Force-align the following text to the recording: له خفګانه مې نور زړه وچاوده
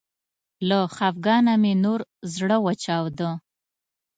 له 0.67 0.79
خفګانه 0.95 1.53
مې 1.61 1.73
نور 1.83 1.99
زړه 2.35 2.57
وچاوده 2.65 3.29